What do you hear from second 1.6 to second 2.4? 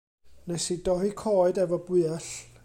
hefo bwyall.